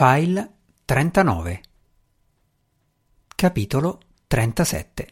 [0.00, 1.60] File 39
[3.34, 5.08] Capitolo 37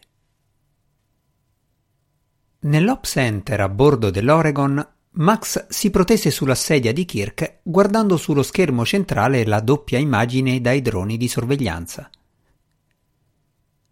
[2.60, 8.84] Nell'Op Center a bordo dell'Oregon, Max si protese sulla sedia di Kirk guardando sullo schermo
[8.84, 12.08] centrale la doppia immagine dai droni di sorveglianza.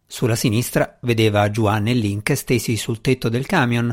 [0.06, 3.92] Sulla sinistra vedeva Juan e Link stesi sul tetto del camion,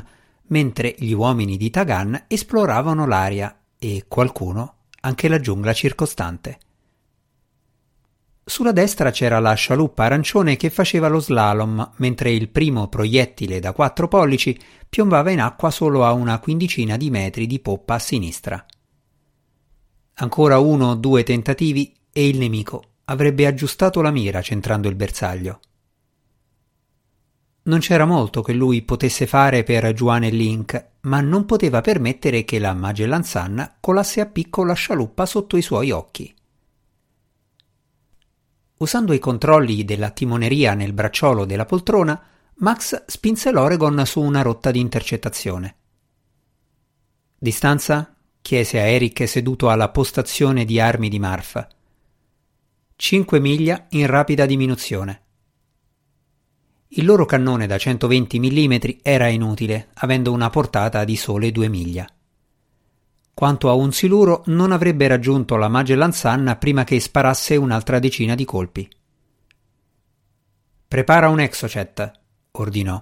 [0.50, 6.60] mentre gli uomini di Tagan esploravano l'aria e qualcuno anche la giungla circostante.
[8.44, 13.72] Sulla destra c'era la scialuppa arancione che faceva lo slalom, mentre il primo proiettile da
[13.72, 14.60] quattro pollici
[14.90, 18.66] piombava in acqua solo a una quindicina di metri di poppa a sinistra.
[20.16, 25.60] Ancora uno o due tentativi e il nemico avrebbe aggiustato la mira centrando il bersaglio.
[27.64, 32.44] Non c'era molto che lui potesse fare per Juan e Link, ma non poteva permettere
[32.44, 36.34] che la Magellan Sun colasse a picco la scialuppa sotto i suoi occhi.
[38.82, 42.20] Usando i controlli della timoneria nel bracciolo della poltrona,
[42.56, 45.76] Max spinse l'Oregon su una rotta di intercettazione.
[47.38, 48.16] Distanza?
[48.42, 51.68] chiese a Eric seduto alla postazione di armi di Marfa.
[52.96, 55.22] Cinque miglia in rapida diminuzione.
[56.88, 58.74] Il loro cannone da 120 mm
[59.04, 62.12] era inutile, avendo una portata di sole due miglia.
[63.34, 68.36] Quanto a un siluro, non avrebbe raggiunto la Magellan Sun prima che sparasse un'altra decina
[68.36, 68.90] di colpi.
[70.88, 72.12] Prepara un Exocet,
[72.52, 73.02] ordinò.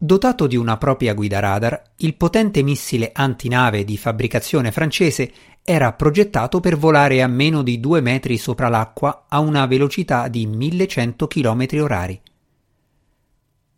[0.00, 5.32] Dotato di una propria guida radar, il potente missile antinave di fabbricazione francese
[5.64, 10.46] era progettato per volare a meno di due metri sopra l'acqua a una velocità di
[10.46, 12.22] 1100 km orari.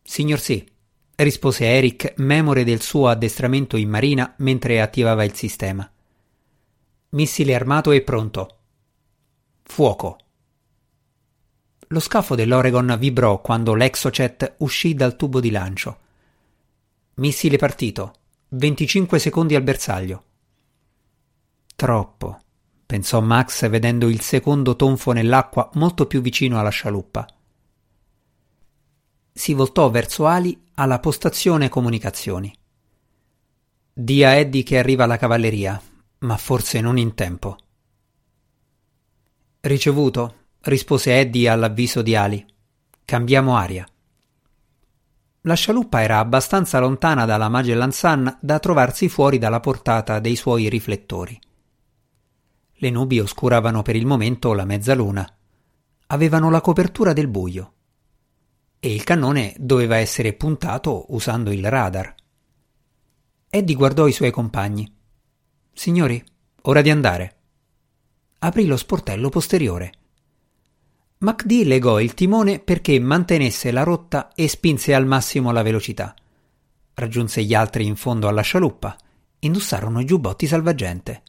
[0.02, 0.69] Signor sì,
[1.22, 5.90] rispose Eric, memore del suo addestramento in marina mentre attivava il sistema.
[7.10, 8.58] Missile armato e pronto.
[9.62, 10.18] Fuoco.
[11.88, 15.98] Lo scafo dell'Oregon vibrò quando l'Exocet uscì dal tubo di lancio.
[17.14, 18.14] Missile partito.
[18.48, 20.24] 25 secondi al bersaglio.
[21.76, 22.40] Troppo,
[22.86, 27.26] pensò Max vedendo il secondo tonfo nell'acqua molto più vicino alla scialuppa
[29.40, 32.54] si voltò verso Ali alla postazione comunicazioni.
[33.90, 35.80] Dì a Eddie che arriva la cavalleria,
[36.18, 37.56] ma forse non in tempo.
[39.60, 42.44] Ricevuto, rispose Eddie all'avviso di Ali.
[43.02, 43.88] Cambiamo aria.
[45.42, 50.68] La scialuppa era abbastanza lontana dalla Magellan Sun da trovarsi fuori dalla portata dei suoi
[50.68, 51.40] riflettori.
[52.74, 55.26] Le nubi oscuravano per il momento la mezzaluna.
[56.08, 57.72] Avevano la copertura del buio
[58.80, 62.14] e il cannone doveva essere puntato usando il radar.
[63.50, 64.90] Eddie guardò i suoi compagni.
[65.72, 66.22] Signori,
[66.62, 67.36] ora di andare.
[68.38, 69.92] Aprì lo sportello posteriore.
[71.18, 76.14] MacD legò il timone perché mantenesse la rotta e spinse al massimo la velocità.
[76.94, 78.96] Raggiunse gli altri in fondo alla scialuppa.
[79.40, 81.22] Indossarono i giubbotti salvagente.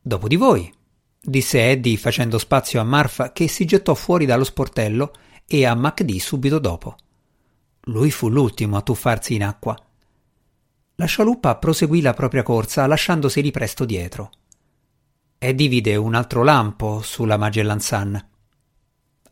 [0.00, 0.72] Dopo di voi,
[1.20, 5.12] disse Eddie facendo spazio a Marfa che si gettò fuori dallo sportello
[5.46, 6.96] e a MacD subito dopo.
[7.88, 9.76] Lui fu l'ultimo a tuffarsi in acqua.
[10.96, 14.30] La scialuppa proseguì la propria corsa lasciandoseli presto dietro.
[15.38, 18.28] Eddie vide un altro lampo sulla Magellan Sun.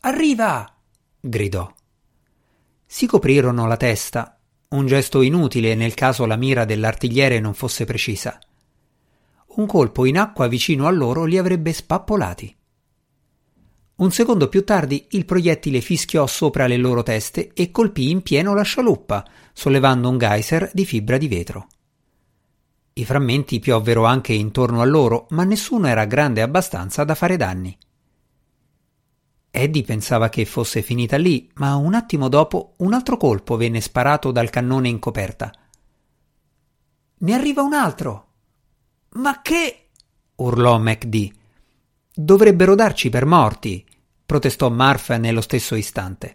[0.01, 0.71] Arriva!
[1.19, 1.73] gridò.
[2.85, 4.39] Si coprirono la testa,
[4.69, 8.39] un gesto inutile nel caso la mira dell'artigliere non fosse precisa.
[9.55, 12.55] Un colpo in acqua vicino a loro li avrebbe spappolati.
[13.97, 18.53] Un secondo più tardi il proiettile fischiò sopra le loro teste e colpì in pieno
[18.53, 21.67] la scialuppa, sollevando un geyser di fibra di vetro.
[22.91, 27.77] I frammenti piovvero anche intorno a loro, ma nessuno era grande abbastanza da fare danni.
[29.49, 34.31] Eddie pensava che fosse finita lì, ma un attimo dopo un altro colpo venne sparato
[34.31, 35.53] dal cannone in coperta.
[37.19, 38.27] Ne arriva un altro!
[39.11, 39.87] Ma che?
[40.35, 41.43] urlò MacD.
[42.17, 43.85] Dovrebbero darci per morti,
[44.25, 46.33] protestò Marf nello stesso istante.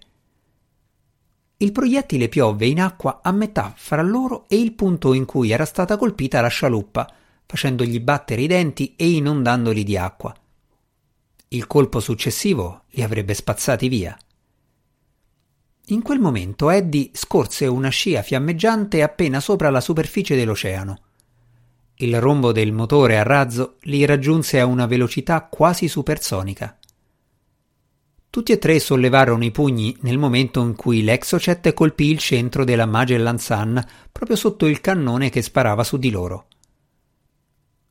[1.57, 5.65] Il proiettile piovve in acqua a metà fra loro e il punto in cui era
[5.65, 7.11] stata colpita la scialuppa,
[7.47, 10.35] facendogli battere i denti e inondandoli di acqua.
[11.49, 14.15] Il colpo successivo li avrebbe spazzati via.
[15.87, 21.05] In quel momento Eddie scorse una scia fiammeggiante appena sopra la superficie dell'oceano.
[22.03, 26.79] Il rombo del motore a razzo li raggiunse a una velocità quasi supersonica.
[28.31, 32.87] Tutti e tre sollevarono i pugni nel momento in cui l'Exocet colpì il centro della
[32.87, 36.47] Magellan Sun proprio sotto il cannone che sparava su di loro.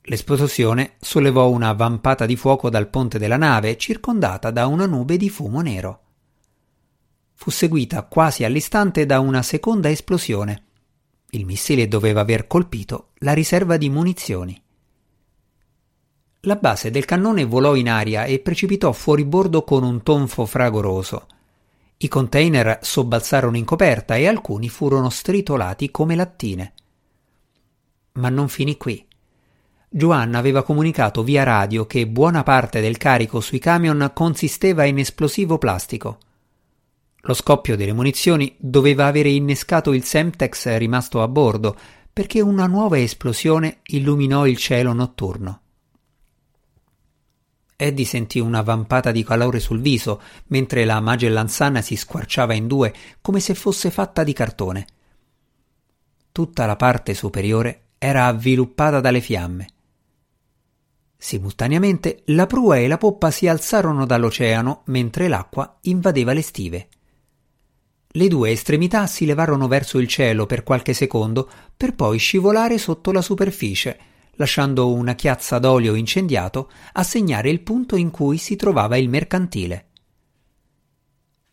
[0.01, 5.29] L'esplosione sollevò una vampata di fuoco dal ponte della nave, circondata da una nube di
[5.29, 6.01] fumo nero.
[7.35, 10.63] Fu seguita quasi all'istante da una seconda esplosione.
[11.31, 14.59] Il missile doveva aver colpito la riserva di munizioni.
[16.43, 21.27] La base del cannone volò in aria e precipitò fuori bordo con un tonfo fragoroso.
[21.97, 26.73] I container sobbalzarono in coperta e alcuni furono stritolati come lattine.
[28.13, 29.05] Ma non finì qui.
[29.87, 35.57] Joanna aveva comunicato via radio che buona parte del carico sui camion consisteva in esplosivo
[35.57, 36.19] plastico.
[37.21, 41.77] Lo scoppio delle munizioni doveva avere innescato il Semtex rimasto a bordo,
[42.11, 45.61] perché una nuova esplosione illuminò il cielo notturno.
[47.75, 52.67] Eddie sentì una vampata di calore sul viso, mentre la Magellan Sun si squarciava in
[52.67, 54.87] due come se fosse fatta di cartone.
[56.31, 59.67] Tutta la parte superiore era avviluppata dalle fiamme.
[61.17, 66.87] Simultaneamente la prua e la poppa si alzarono dall'oceano mentre l'acqua invadeva le stive.
[68.13, 71.47] Le due estremità si levarono verso il cielo per qualche secondo
[71.77, 73.99] per poi scivolare sotto la superficie,
[74.31, 79.89] lasciando una chiazza d'olio incendiato a segnare il punto in cui si trovava il mercantile.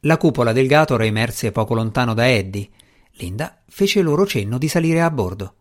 [0.00, 2.70] La cupola del Gator emerse poco lontano da Eddie.
[3.18, 5.54] Linda fece loro cenno di salire a bordo.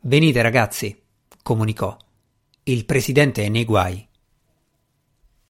[0.00, 1.00] Venite ragazzi,
[1.44, 1.96] comunicò.
[2.64, 4.04] Il presidente è nei guai.